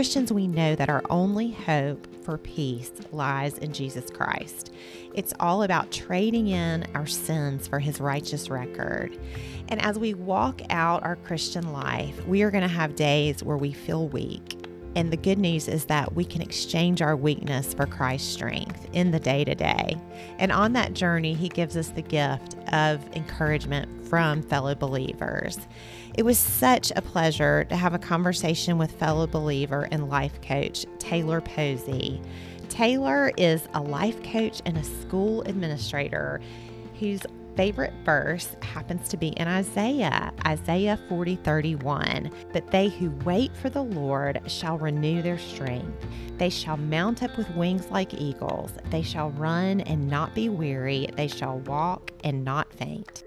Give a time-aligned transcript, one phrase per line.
[0.00, 4.72] Christians, we know that our only hope for peace lies in Jesus Christ.
[5.12, 9.18] It's all about trading in our sins for his righteous record.
[9.68, 13.58] And as we walk out our Christian life, we are going to have days where
[13.58, 14.59] we feel weak.
[14.96, 19.12] And the good news is that we can exchange our weakness for Christ's strength in
[19.12, 19.96] the day to day.
[20.38, 25.58] And on that journey, He gives us the gift of encouragement from fellow believers.
[26.14, 30.84] It was such a pleasure to have a conversation with fellow believer and life coach
[30.98, 32.20] Taylor Posey.
[32.68, 36.40] Taylor is a life coach and a school administrator
[36.98, 37.22] whose
[37.56, 42.30] favorite verse happens to be in Isaiah, Isaiah 40 31.
[42.52, 46.06] But they who wait for the Lord shall renew their strength.
[46.38, 48.72] They shall mount up with wings like eagles.
[48.90, 51.08] They shall run and not be weary.
[51.16, 53.24] They shall walk and not faint.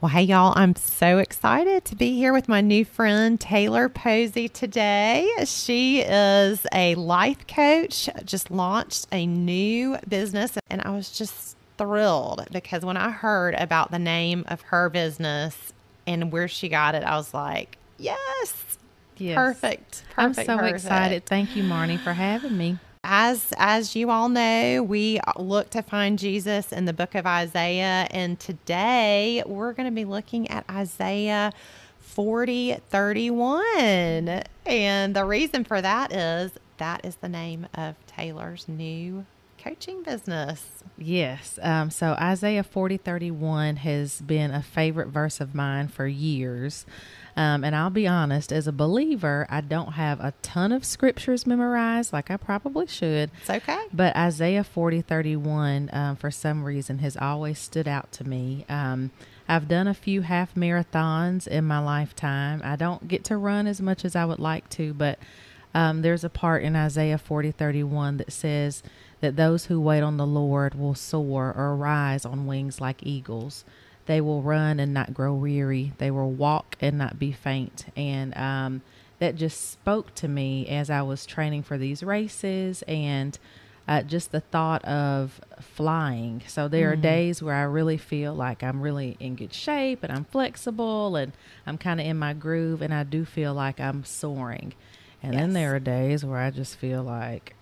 [0.00, 4.48] Well, hey, y'all, I'm so excited to be here with my new friend, Taylor Posey,
[4.48, 5.28] today.
[5.44, 12.46] She is a life coach, just launched a new business, and I was just thrilled
[12.52, 15.72] because when I heard about the name of her business
[16.06, 18.78] and where she got it, I was like, yes,
[19.16, 19.34] yes.
[19.34, 20.04] perfect.
[20.10, 20.74] perfect I'm so perfect.
[20.76, 21.26] excited.
[21.26, 26.18] Thank you, Marnie, for having me as as you all know, we look to find
[26.18, 31.52] Jesus in the book of Isaiah, and today we're going to be looking at Isaiah
[32.00, 34.42] 40 31.
[34.66, 39.26] And the reason for that is that is the name of Taylor's new
[39.58, 40.82] coaching business.
[40.96, 41.58] Yes.
[41.62, 46.86] Um, so Isaiah 40 31 has been a favorite verse of mine for years.
[47.36, 51.46] Um, and I'll be honest, as a believer, I don't have a ton of scriptures
[51.46, 53.30] memorized like I probably should.
[53.40, 53.78] It's okay.
[53.92, 58.64] But Isaiah 40 31, um, for some reason, has always stood out to me.
[58.68, 59.12] Um,
[59.48, 62.60] I've done a few half marathons in my lifetime.
[62.64, 65.18] I don't get to run as much as I would like to, but
[65.74, 68.82] um, there's a part in Isaiah 40 31 that says
[69.20, 73.64] that those who wait on the Lord will soar or rise on wings like eagles.
[74.06, 75.92] They will run and not grow weary.
[75.98, 77.86] They will walk and not be faint.
[77.96, 78.82] And um,
[79.18, 83.38] that just spoke to me as I was training for these races and
[83.88, 86.42] uh, just the thought of flying.
[86.46, 87.00] So there mm-hmm.
[87.00, 91.16] are days where I really feel like I'm really in good shape and I'm flexible
[91.16, 91.32] and
[91.66, 94.74] I'm kind of in my groove and I do feel like I'm soaring.
[95.22, 95.42] And yes.
[95.42, 97.54] then there are days where I just feel like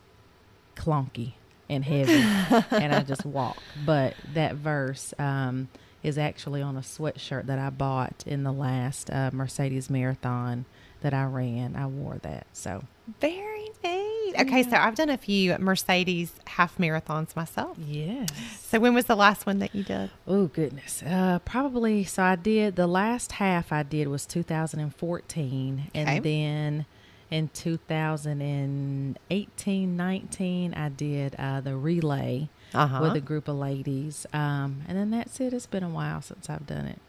[0.77, 1.35] clunky
[1.69, 3.59] and heavy and I just walk.
[3.85, 5.69] But that verse, um,
[6.07, 10.65] is actually on a sweatshirt that I bought in the last uh, Mercedes marathon
[11.01, 11.75] that I ran.
[11.75, 12.47] I wore that.
[12.53, 12.85] So
[13.21, 14.35] very neat.
[14.39, 14.71] Okay, yeah.
[14.71, 17.77] so I've done a few Mercedes half marathons myself.
[17.79, 18.29] Yes.
[18.63, 20.11] So when was the last one that you did?
[20.29, 22.05] Oh goodness, uh, probably.
[22.05, 26.01] So I did the last half I did was 2014, okay.
[26.01, 26.87] and then
[27.31, 33.01] in 2018 19 i did uh, the relay uh-huh.
[33.03, 34.27] with a group of ladies.
[34.33, 35.53] Um, and then that's it.
[35.53, 37.01] It's been a while since I've done it.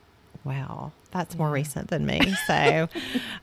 [0.44, 1.39] Wow, that's yeah.
[1.39, 2.33] more recent than me.
[2.47, 2.88] So,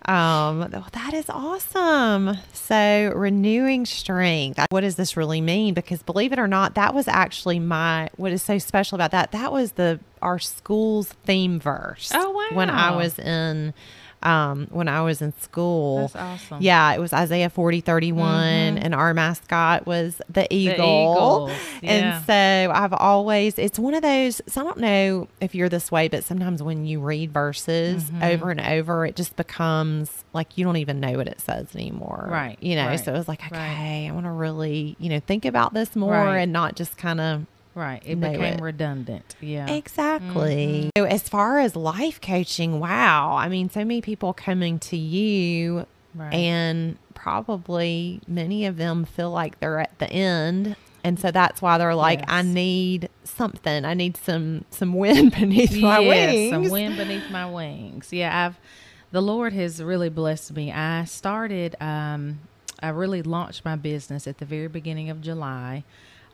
[0.06, 2.38] um, that is awesome.
[2.54, 4.58] So, renewing strength.
[4.70, 5.74] What does this really mean?
[5.74, 8.08] Because believe it or not, that was actually my.
[8.16, 9.32] What is so special about that?
[9.32, 12.10] That was the our school's theme verse.
[12.14, 12.56] Oh wow!
[12.56, 13.74] When I was in
[14.24, 16.08] um, when I was in school.
[16.12, 16.62] That's awesome.
[16.62, 18.78] Yeah, it was Isaiah 40, 31, mm-hmm.
[18.84, 21.46] and our mascot was the eagle.
[21.46, 21.52] The
[21.82, 21.92] yeah.
[21.92, 25.92] And so I've always, it's one of those, so I don't know if you're this
[25.92, 28.22] way, but sometimes when you read verses mm-hmm.
[28.22, 32.26] over and over, it just becomes like you don't even know what it says anymore.
[32.30, 32.56] Right.
[32.62, 32.96] You know, right.
[32.96, 34.08] so it was like, okay, right.
[34.08, 36.38] I want to really, you know, think about this more right.
[36.38, 38.02] and not just kind of Right.
[38.06, 38.60] It became it.
[38.60, 39.34] redundant.
[39.40, 39.68] Yeah.
[39.68, 40.90] Exactly.
[40.96, 41.02] Mm-hmm.
[41.02, 43.36] So as far as life coaching, wow.
[43.36, 46.32] I mean, so many people coming to you right.
[46.32, 50.76] and probably many of them feel like they're at the end.
[51.02, 52.28] And so that's why they're like, yes.
[52.28, 53.84] I need something.
[53.84, 56.50] I need some some wind beneath my wings.
[56.50, 58.12] Some wind beneath my wings.
[58.12, 58.58] Yeah, I've
[59.10, 60.72] the Lord has really blessed me.
[60.72, 62.40] I started um
[62.82, 65.84] I really launched my business at the very beginning of July.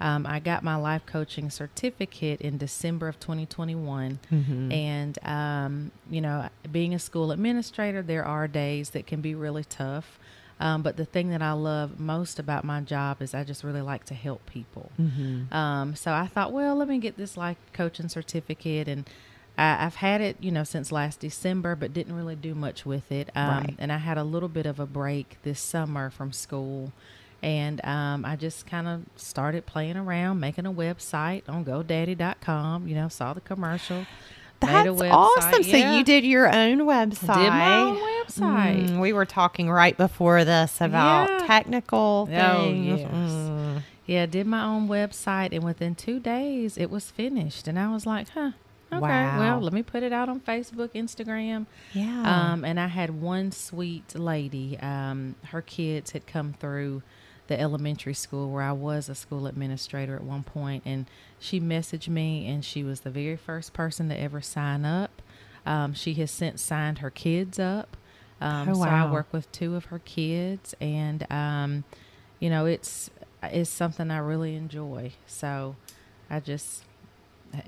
[0.01, 4.19] Um, I got my life coaching certificate in December of 2021.
[4.33, 4.73] Mm-hmm.
[4.73, 9.65] And, um, you know, being a school administrator, there are days that can be really
[9.65, 10.19] tough.
[10.59, 13.81] Um, but the thing that I love most about my job is I just really
[13.81, 14.93] like to help people.
[15.01, 15.53] Mm-hmm.
[15.55, 18.87] Um, so I thought, well, let me get this life coaching certificate.
[18.87, 19.09] And
[19.57, 23.11] I, have had it, you know, since last December, but didn't really do much with
[23.11, 23.31] it.
[23.35, 23.75] Um, right.
[23.79, 26.93] And I had a little bit of a break this summer from school.
[27.43, 32.87] And um, I just kind of started playing around, making a website on GoDaddy.com.
[32.87, 34.05] You know, saw the commercial,
[34.61, 35.63] That's awesome.
[35.63, 37.37] So you did your own website.
[37.43, 38.89] did my own website.
[38.91, 41.47] Mm, we were talking right before this about Yeah.
[41.47, 43.01] technical Oh, things.
[43.01, 43.11] yes.
[43.11, 43.83] Mm.
[44.07, 47.69] Yeah, did my own website, and within two days, it was finished.
[47.69, 48.51] And I was like, huh.
[48.93, 49.39] Okay, Wow.
[49.39, 51.67] well, let me put it out on Facebook, Instagram.
[51.93, 52.23] Yeah.
[52.53, 54.77] Um, and I had one sweet lady.
[54.81, 57.03] Um, her kids had come through
[57.51, 61.05] the elementary school where I was a school administrator at one point, and
[61.39, 65.21] she messaged me, and she was the very first person to ever sign up.
[65.67, 67.97] Um, she has since signed her kids up.
[68.41, 71.85] Um, Oh, So I work with two of her kids, and um,
[72.39, 73.11] you know, it's
[73.43, 75.13] it's something I really enjoy.
[75.27, 75.77] So
[76.31, 76.85] I just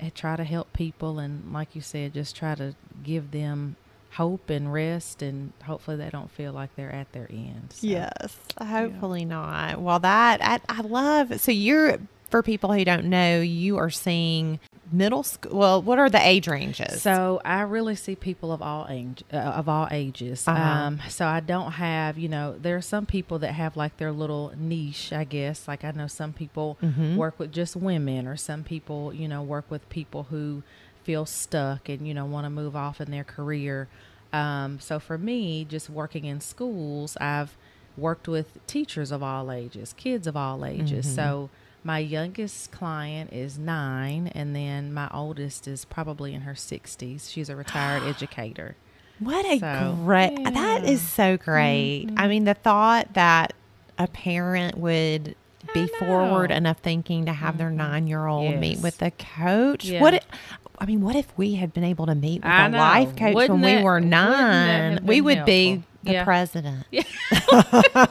[0.01, 3.75] I try to help people, and like you said, just try to give them
[4.15, 7.73] hope and rest, and hopefully they don't feel like they're at their end.
[7.73, 9.81] So, Yes, hopefully not.
[9.81, 11.39] Well, that I, I love.
[11.39, 11.97] So you're
[12.29, 14.59] for people who don't know, you are seeing
[14.91, 15.55] middle school.
[15.55, 17.01] Well, what are the age ranges?
[17.03, 20.47] So I really see people of all age, uh, of all ages.
[20.47, 20.59] Uh-huh.
[20.59, 24.11] Um, so I don't have, you know, there are some people that have like their
[24.11, 25.67] little niche, I guess.
[25.67, 27.17] Like I know some people Mhm.
[27.17, 30.63] work with just women, or some people, you know, work with people who
[31.03, 33.87] feel stuck and you know want to move off in their career.
[34.31, 37.55] Um, so for me, just working in schools, I've
[37.95, 41.05] worked with teachers of all ages, kids of all ages.
[41.05, 41.15] Mhm.
[41.15, 41.49] So
[41.83, 47.29] my youngest client is nine, and then my oldest is probably in her 60s.
[47.29, 48.75] She's a retired educator.
[49.19, 50.43] what a So, great.
[50.43, 50.89] That yeah.
[50.89, 52.07] is so great.
[52.17, 52.29] I Mhm.
[52.29, 53.53] mean, the thought that
[53.99, 55.35] a parent would
[55.73, 57.75] be forward enough thinking to have their Mhm.
[57.75, 59.85] nine year old meet with a coach.
[59.85, 60.01] Yeah.
[60.01, 60.25] What?
[60.73, 62.77] It, I mean, what if we had been able to meet with I a know.
[62.77, 64.99] life coach Wouldn't when we were nine?
[65.05, 66.23] We would be the Yeah.
[66.25, 66.85] president.
[66.91, 67.03] Yeah.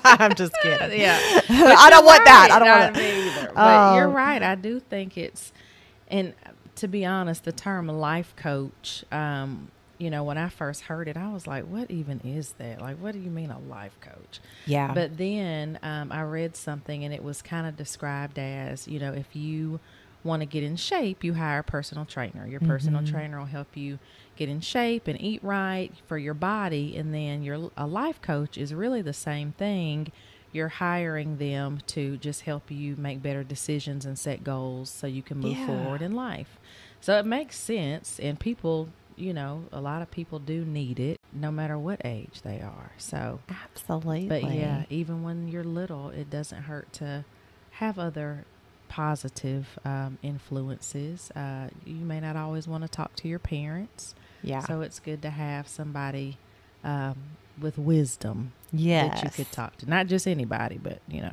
[0.04, 0.98] I'm just kidding.
[1.00, 1.18] Yeah.
[1.48, 2.50] I don't want that.
[2.52, 3.00] I don't want Not that.
[3.02, 3.52] me either.
[3.54, 4.12] But you're Oh.
[4.12, 4.42] right.
[4.42, 5.52] I do think it's,
[6.08, 6.34] and
[6.76, 11.16] to be honest, the term life coach, um, you know, when I first heard it,
[11.16, 12.80] I was like, what even is that?
[12.80, 14.40] Like, what do you mean a life coach?
[14.66, 14.92] Yeah.
[14.92, 19.12] But then um, I read something and it was kind of described as, you know,
[19.12, 19.78] if you
[20.24, 22.46] want to get in shape, you hire a personal trainer.
[22.46, 23.10] Your personal Mhm.
[23.10, 23.98] trainer will help you
[24.36, 26.96] get in shape and eat right for your body.
[26.96, 30.12] And then your a life coach is really the same thing.
[30.52, 35.22] You're hiring them to just help you make better decisions and set goals so you
[35.22, 35.66] can move Yeah.
[35.66, 36.58] forward in life.
[37.00, 38.20] So it makes sense.
[38.20, 42.42] And people, you know, a lot of people do need it no matter what age
[42.42, 42.92] they are.
[42.98, 44.28] So Absolutely.
[44.28, 47.24] but yeah, even when you're little, it doesn't hurt to
[47.72, 48.44] have other
[48.92, 51.30] positive um, influences.
[51.30, 54.60] Uh, you may not always want to talk to your parents, Yeah.
[54.60, 56.36] so it's good to have somebody
[56.84, 57.16] um,
[57.58, 59.14] with wisdom yes.
[59.14, 59.88] that you could talk to.
[59.88, 61.32] Not just anybody, but you know.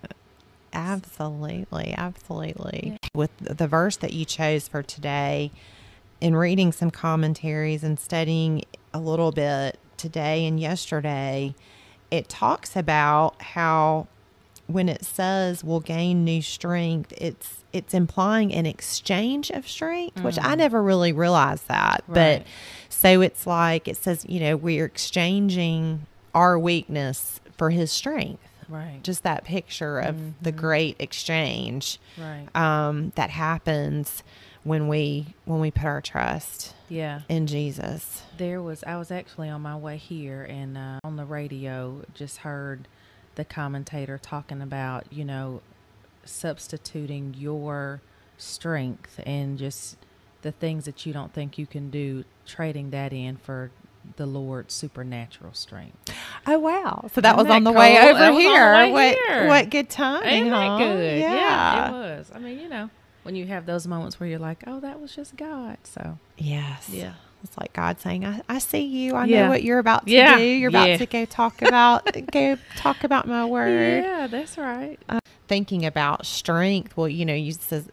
[0.71, 1.94] Absolutely.
[1.97, 2.97] Absolutely.
[3.13, 5.51] With the verse that you chose for today,
[6.21, 8.63] in reading some commentaries and studying
[8.94, 11.56] a little bit today and yesterday,
[12.09, 14.07] it talks about how
[14.69, 20.39] when it says we'll gain new strength, it's it's implying an exchange of strength, which
[20.39, 20.57] I Mm.
[20.57, 22.04] never really realized that.
[22.07, 22.44] But
[22.89, 29.00] so it's like it says, you know, we're exchanging our weakness for his strength Right.
[29.04, 30.56] just that picture of the Mhm.
[30.57, 32.48] great exchange Right.
[32.56, 34.24] um, that happens
[34.63, 37.21] when we when we put our trust Yeah.
[37.30, 38.24] in Jesus.
[38.38, 42.38] There was I was actually on my way here and uh, on the radio just
[42.40, 42.88] heard
[43.39, 45.61] the commentator talking about you know
[46.25, 48.01] substituting your
[48.37, 49.95] strength and just
[50.41, 53.71] the things that you don't think you can do trading that in for
[54.17, 56.13] the Lord's supernatural strength.
[56.47, 57.09] Oh wow!
[57.13, 57.81] So that Isn't was on that the cool?
[57.81, 58.73] over That was on the here.
[58.73, 59.47] way what here.
[59.47, 60.29] what good timing?
[60.29, 60.77] Ain't that huh?
[60.79, 61.19] good?
[61.19, 61.87] Yeah.
[61.89, 62.31] it was.
[62.35, 62.89] I mean, you know,
[63.23, 66.89] when you have those moments where you're like, "Oh, that was just God." So, Yes.
[66.89, 67.13] yeah.
[67.43, 69.15] It's like God saying, "I, I see you.
[69.15, 69.43] I Yeah.
[69.43, 70.37] know what you're about to Yeah.
[70.37, 70.43] do.
[70.43, 70.97] You're about Yeah.
[70.97, 74.99] to go talk about go talk about my word." Yeah, that's right.
[75.07, 77.89] Uh, thinking about strength well you know you says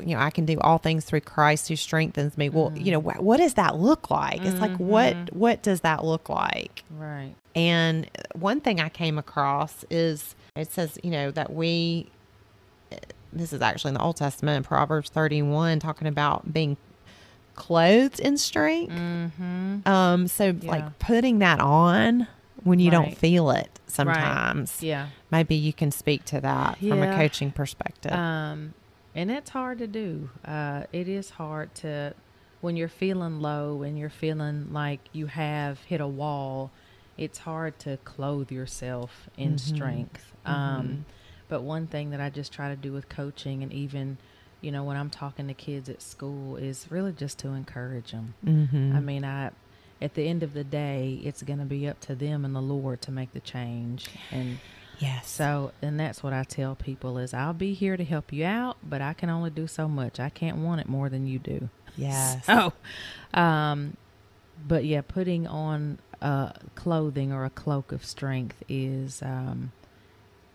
[0.00, 3.00] you know i can do all things through christ who strengthens me well you know
[3.00, 3.14] mm.
[3.16, 5.32] wh- what does that look like it's like what Mhm.
[5.34, 7.32] what does that look like Right.
[7.54, 12.10] and one thing i came across is it says you know that we
[12.90, 12.96] uh,
[13.32, 16.76] this is actually in the old testament proverbs 31 talking about being
[17.56, 19.88] clothed in strength Mm-hmm.
[19.88, 20.70] um so Yeah.
[20.70, 22.26] like putting that on
[22.62, 25.08] when you don't feel it sometimes Yeah.
[25.30, 28.74] maybe you can speak to that from a coaching perspective Um,
[29.14, 30.28] and it's hard to do.
[30.44, 32.12] Uh, it is hard to
[32.60, 36.70] when you're feeling low and you're feeling like you have hit a wall.
[37.16, 39.60] It's hard to clothe yourself in Mhm.
[39.60, 40.32] strength.
[40.44, 40.50] Mhm.
[40.52, 41.06] Um,
[41.48, 44.18] but one thing that I just try to do with coaching and even,
[44.66, 48.34] you know, when I'm talking to kids at school is really just to encourage them.
[48.44, 48.96] Mm-hmm.
[48.96, 49.52] I mean, I
[50.02, 52.60] at the end of the day, it's going to be up to them and the
[52.60, 54.08] Lord to make the change.
[54.32, 54.58] And
[54.98, 55.30] yes.
[55.30, 58.76] so, and that's what I tell people is I'll be here to help you out,
[58.82, 60.18] but I can only do so much.
[60.18, 61.68] I can't want it more than you do.
[61.96, 62.44] Yes.
[62.44, 62.72] So,
[63.32, 63.96] um,
[64.66, 69.70] but yeah, putting on uh, clothing or a cloak of strength is um,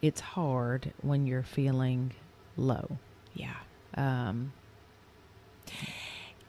[0.02, 2.12] it's hard when you're feeling
[2.58, 2.98] low.
[3.34, 3.56] Yeah.
[3.96, 4.54] Um,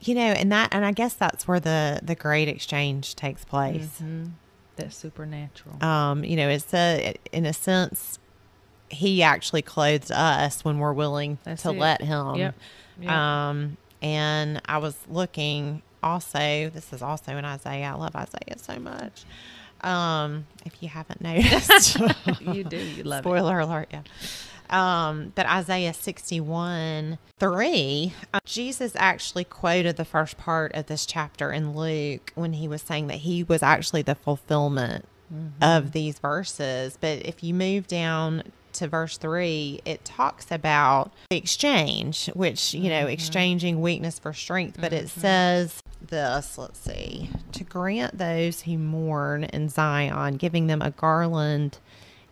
[0.01, 4.01] You know, and that, and I guess that's where the the great exchange takes place.
[4.03, 4.33] mhm.
[4.75, 5.83] That's supernatural.
[5.85, 8.19] Um, you know, it's a in a sense,
[8.89, 11.79] he actually clothes us when we're willing That's to it.
[11.79, 12.35] let him.
[12.37, 12.55] Yep.
[13.01, 13.11] Yep.
[13.11, 16.69] Um, and I was looking also.
[16.71, 17.91] This is also in Isaiah.
[17.91, 19.25] I love Isaiah so much.
[19.83, 21.99] Um, if you haven't noticed,
[22.41, 22.77] you do.
[22.77, 23.29] You love it.
[23.29, 24.03] Spoiler alert, yeah.
[24.73, 31.53] Um, but Isaiah 61 3, uh, Jesus actually quoted the first part of this chapter
[31.53, 35.07] in Luke when he was saying that he was actually the fulfillment
[35.61, 36.99] of these verses.
[37.01, 38.43] But if you move down
[38.75, 44.79] to verse 3, it talks about the exchange, which, you know, exchanging weakness for strength.
[44.81, 50.83] But it says this let's see to grant those who mourn in Zion, giving them
[50.83, 51.79] a garland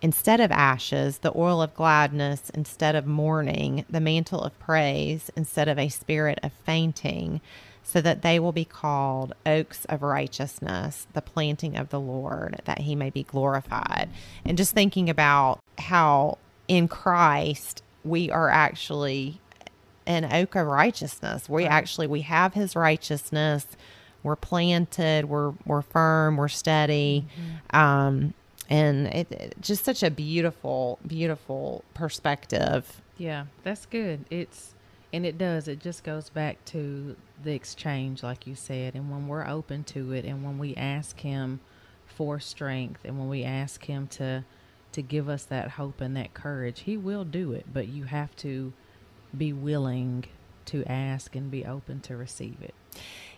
[0.02, 5.69] instead of ashes, the oil of gladness instead of mourning, the mantle of praise instead
[5.69, 7.40] of a spirit of fainting,
[7.83, 12.80] so that they will be called oaks of righteousness, the planting of the Lord, that
[12.80, 14.09] he may be glorified.
[14.45, 16.38] And just thinking about how
[16.69, 19.40] in Christ we are actually
[20.07, 21.49] an oak of righteousness.
[21.49, 23.66] We actually we have his righteousness.
[24.23, 27.26] We're planted, we're we're firm, we're steady.
[27.71, 28.35] Um
[28.70, 33.02] and it, it just such a beautiful beautiful perspective.
[33.18, 34.24] Yeah, that's good.
[34.30, 34.74] It's
[35.12, 35.68] and it does.
[35.68, 40.12] It just goes back to the exchange, like you said, and when we're open to
[40.12, 41.60] it, and when we ask Him
[42.06, 44.44] for strength, and when we ask Him to
[44.92, 47.66] to give us that hope and that courage, He will do it.
[47.72, 48.72] But you have to
[49.36, 50.24] be willing
[50.66, 52.74] to ask and be open to receive it.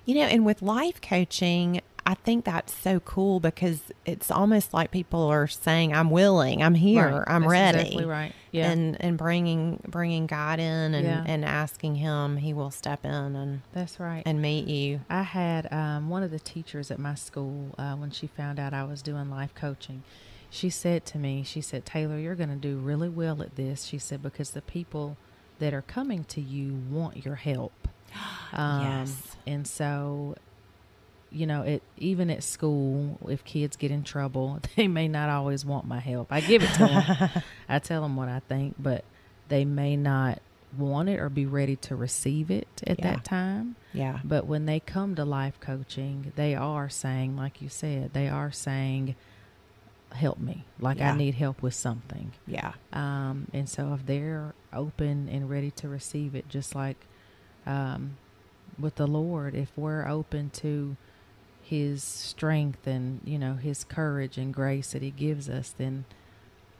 [0.04, 1.80] You know, and with life coaching,
[2.12, 6.74] I think that's so cool because it's almost like people are saying, "I'm willing, I'm
[6.74, 7.24] here, Right.
[7.26, 8.32] I'm That's ready." Exactly right.
[8.50, 8.70] Yeah.
[8.70, 11.24] And and bringing bringing God in and Yeah.
[11.26, 14.22] and asking Him, He will step in and that's right.
[14.26, 15.00] and meet you.
[15.08, 18.74] I had um, one of the teachers at my school uh, when she found out
[18.74, 20.02] I was doing life coaching.
[20.50, 23.84] She said to me, she said, Taylor, you're going to do really well at this.
[23.84, 25.16] She said, because the people
[25.60, 27.72] that are coming to you want your help.
[28.52, 29.36] Um, Yes.
[29.46, 30.34] And so,
[31.32, 35.64] you know, it even at school, if kids get in trouble, they may not always
[35.64, 36.30] want my help.
[36.32, 37.42] I give it to them.
[37.68, 39.04] I tell them what I think, but
[39.48, 40.40] they may not
[40.78, 43.10] want it or be ready to receive it at Yeah.
[43.12, 43.76] that time.
[43.92, 44.20] Yeah.
[44.24, 48.50] But when they come to life coaching, they are saying, like you said, they are
[48.50, 49.14] saying,
[50.12, 50.64] help me.
[50.80, 51.12] Like Yeah.
[51.12, 52.32] I need help with something.
[52.46, 52.72] Yeah.
[52.92, 56.96] Um, and so if they're open and ready to receive it, just like
[57.66, 58.16] um,
[58.78, 60.96] with the Lord, if we're open to
[61.72, 66.04] his strength and, you know, his courage and grace that he gives us, then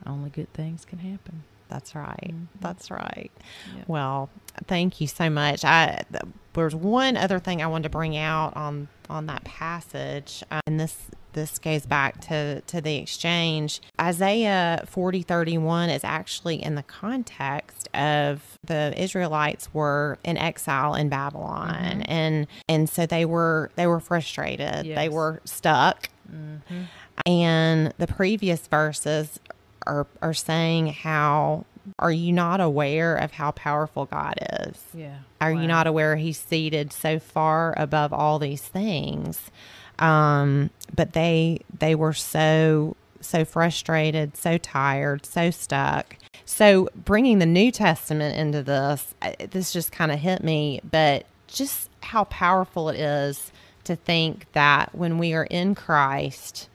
[0.05, 1.43] only good things can happen.
[1.67, 2.19] That's right.
[2.31, 2.45] Mhm.
[2.61, 3.31] That's right.
[3.75, 3.87] Yep.
[3.87, 4.29] Well,
[4.67, 5.65] thank you so much.
[5.65, 6.23] I th-
[6.53, 10.79] there's one other thing I wanted to bring out on on that passage, uh, and
[10.79, 10.95] this
[11.33, 13.81] this goes back to to the exchange.
[13.99, 20.95] Isaiah forty thirty one is actually in the context of the Israelites were in exile
[20.95, 22.05] in Babylon, Mhm.
[22.07, 24.85] and and so they were they were frustrated.
[24.95, 26.09] They were stuck.
[26.31, 26.83] Mm-hmm.
[27.25, 29.39] And the previous verses
[29.85, 31.65] are are saying how
[31.99, 34.79] are you not aware of how powerful God is?
[34.93, 35.17] Yeah.
[35.41, 39.51] Are you not aware he's seated so far above all these things?
[39.99, 46.17] Um, but they they were so so frustrated, so tired, so stuck.
[46.45, 49.15] So bringing the New Testament into this,
[49.49, 50.81] this just kind of hit me.
[50.89, 53.51] But just how powerful it is
[53.85, 56.69] to think that when we are in Christ,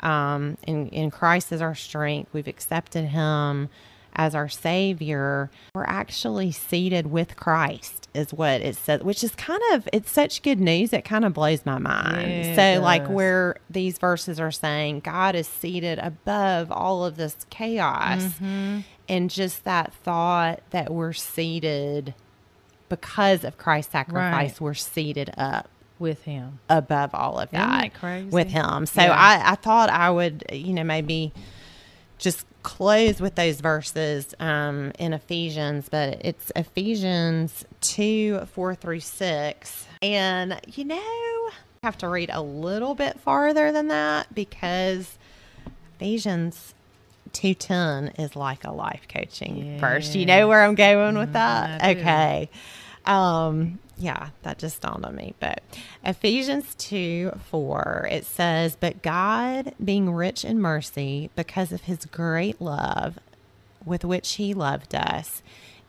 [0.00, 3.68] um, and, in Christ is our strength, we've accepted Him
[4.14, 9.60] as our Savior, we're actually seated with Christ, is what it says, which is kind
[9.72, 10.92] of, it's such good news.
[10.92, 12.46] It kind of blows my mind.
[12.46, 17.36] Yeah, so, like, where these verses are saying God is seated above all of this
[17.50, 18.80] chaos, Mm-hmm.
[19.08, 22.14] and just that thought that we're seated
[22.88, 24.60] because of Christ's sacrifice, Right.
[24.60, 25.68] we're seated up
[25.98, 26.60] With him.
[26.68, 28.28] above all of Isn't that that crazy?
[28.28, 28.86] with him.
[28.86, 29.12] So Yeah.
[29.12, 31.32] I, I thought I would, you know, maybe
[32.24, 39.86] just close with those verses um, in Ephesians, but it's Ephesians 2 4 through 6.
[40.02, 41.52] And, you know, I
[41.82, 45.18] have to read a little bit farther than that because
[45.96, 46.74] Ephesians
[47.34, 50.14] 210 is like a life coaching verse.
[50.14, 51.82] You know where I'm going with that?
[51.82, 52.50] Mm, okay.
[53.04, 55.34] Um, yeah, that just dawned on me.
[55.40, 55.62] But
[56.04, 62.60] Ephesians 2 4, it says, But God, being rich in mercy, because of his great
[62.60, 63.18] love
[63.84, 65.42] with which he loved us,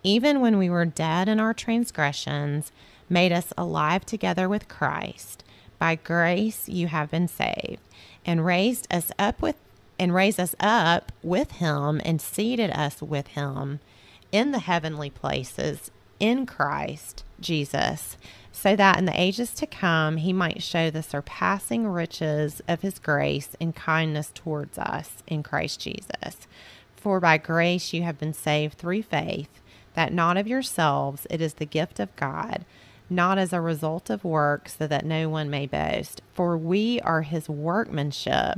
[0.03, 2.71] even when we were dead in our transgressions,
[3.09, 5.43] made us alive together with Christ.
[5.79, 7.81] By grace you have been saved,
[8.25, 9.55] and raised us up with
[9.97, 13.79] and raised us up with him and seated us with him
[14.31, 18.17] in the heavenly places in Christ Jesus,
[18.51, 22.99] so that in the ages to come he might show the surpassing riches of his
[22.99, 26.47] grace and kindness towards us in Christ Jesus.
[26.95, 29.61] For by grace you have been saved through faith,
[29.93, 32.65] that not of yourselves, it is the gift of God,
[33.09, 36.21] not as a result of works, so that no one may boast.
[36.33, 38.57] For we are his workmanship,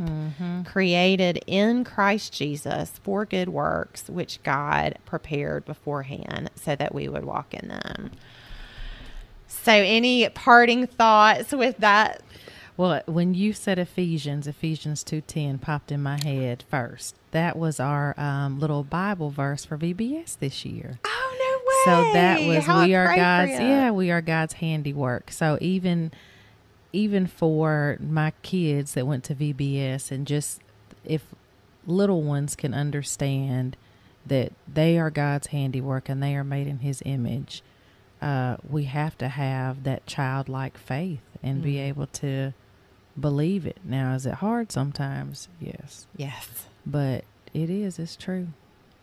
[0.66, 7.26] created in Christ Jesus for good works, which God prepared beforehand so that we would
[7.26, 8.12] walk in them.
[9.48, 12.22] So, any parting thoughts with that?
[12.78, 17.16] Well, when you said Ephesians, Ephesians 2.10 popped in my head first.
[17.32, 21.00] That was our um, little Bible verse for VBS this year.
[21.06, 21.17] Oh.
[21.88, 25.32] So that was How we are God's yeah, we are God's handiwork.
[25.32, 26.12] So even
[26.94, 30.62] even for my kids that went to VBS and just
[31.06, 31.24] if
[31.86, 33.78] little ones can understand
[34.26, 37.62] that they are God's handiwork and they are made in his image,
[38.22, 41.88] uh, we have to have that childlike faith and be Mm.
[41.90, 42.54] able to
[43.20, 43.78] believe it.
[43.86, 45.48] Now, is it hard sometimes?
[45.62, 46.08] Yes.
[46.16, 46.66] Yes.
[46.86, 48.48] But it is, it's true.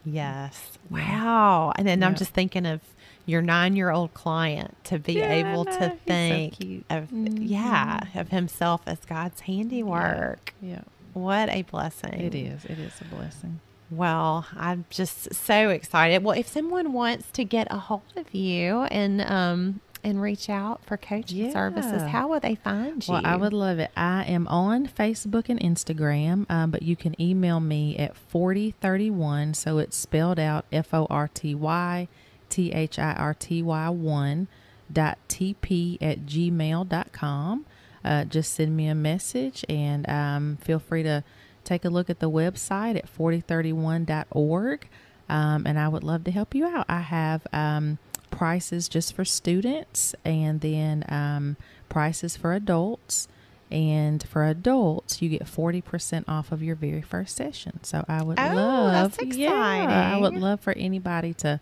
[0.05, 0.79] Yes.
[0.91, 1.73] Wow.
[1.77, 2.81] And then I'm just thinking of
[3.27, 6.85] your nine year old client to be Yeah, able to so think cute.
[6.91, 7.39] of, Mhm.
[7.41, 10.53] yeah, of himself as God's handiwork.
[10.61, 10.83] Yeah.
[11.15, 12.21] What a blessing.
[12.21, 12.65] It is.
[12.67, 13.61] It is a blessing.
[13.91, 16.25] Well, I'm just so excited.
[16.25, 20.85] Well, if someone wants to get a hold of you and, um, and reach out
[20.85, 23.15] for coaching services, how will they find you?
[23.15, 23.91] Well, I would love it.
[23.97, 29.55] I am on Facebook and Instagram, um, but you can email me at 4031.
[29.55, 32.09] So it's spelled out F O R T Y
[32.51, 34.49] T H I R T Y 1
[34.93, 37.65] dot TP at gmail dot com.
[38.05, 41.25] Uh, just send me a message and um, feel free to
[41.65, 44.89] take a look at the website at 4031.org.
[45.29, 46.85] Um, and I would love to help you out.
[46.87, 47.99] I have um,
[48.45, 51.57] prices just for students and then um,
[51.89, 53.27] prices for adults.
[53.71, 57.81] And for adults, you get 40% off of your very first session.
[57.83, 61.59] So I would Oh, love, that's yeah, I would love for anybody to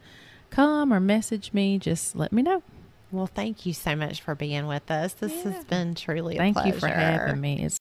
[0.51, 1.79] come or message me.
[1.79, 2.64] Just let me know.
[3.12, 5.12] Well, thank you so much for being with us.
[5.12, 5.53] This Yeah.
[5.53, 7.62] has been truly a Thank you for having me.
[7.62, 7.79] It's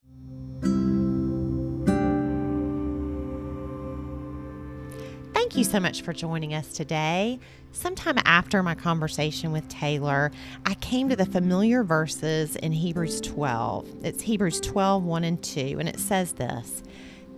[5.52, 7.38] Thank you so much for joining us today.
[7.74, 10.32] Sometime after my conversation with Taylor,
[10.66, 14.06] I came to the familiar verses in Hebrews 12.
[14.06, 16.84] It's Hebrews 12, 1 and 2, and it says this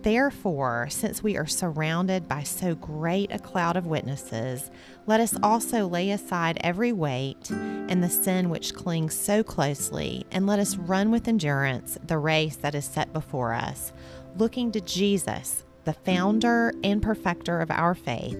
[0.02, 4.70] Therefore, since we are surrounded by so great a cloud of witnesses,
[5.06, 10.46] let us also lay aside every weight and the sin which clings so closely, and
[10.46, 13.92] let us run with endurance the race that is set before us,
[14.36, 18.38] looking to Jesus the founder and perfecter of our faith,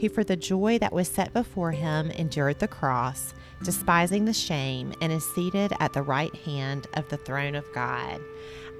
[0.00, 4.92] who for the joy that was set before him endured the cross, despising the shame,
[5.00, 8.20] and is seated at the right hand of the throne of God.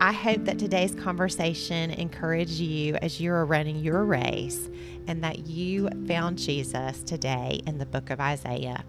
[0.01, 4.69] I hope that today's conversation encouraged you as you are running your race
[5.07, 8.85] and that you found Jesus today in the book of Isaiah.